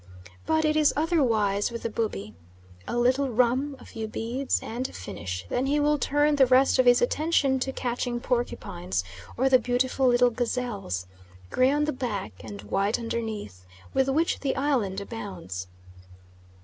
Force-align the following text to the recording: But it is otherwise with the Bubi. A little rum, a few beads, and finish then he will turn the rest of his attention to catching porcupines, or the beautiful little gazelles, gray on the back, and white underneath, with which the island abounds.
But 0.47 0.65
it 0.65 0.75
is 0.75 0.95
otherwise 0.97 1.69
with 1.69 1.83
the 1.83 1.89
Bubi. 1.91 2.33
A 2.87 2.97
little 2.97 3.29
rum, 3.29 3.75
a 3.77 3.85
few 3.85 4.07
beads, 4.07 4.59
and 4.63 4.87
finish 4.95 5.45
then 5.47 5.67
he 5.67 5.79
will 5.79 5.99
turn 5.99 6.37
the 6.37 6.47
rest 6.47 6.79
of 6.79 6.87
his 6.87 7.03
attention 7.03 7.59
to 7.59 7.71
catching 7.71 8.19
porcupines, 8.19 9.03
or 9.37 9.47
the 9.47 9.59
beautiful 9.59 10.07
little 10.07 10.31
gazelles, 10.31 11.05
gray 11.51 11.69
on 11.69 11.85
the 11.85 11.93
back, 11.93 12.31
and 12.43 12.63
white 12.63 12.97
underneath, 12.97 13.67
with 13.93 14.09
which 14.09 14.39
the 14.39 14.55
island 14.55 14.99
abounds. 14.99 15.67